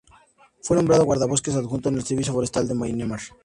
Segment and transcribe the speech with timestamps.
[0.63, 3.19] Fue nombrado Guardabosques Adjunto en el Servicio Forestal de Myanmar.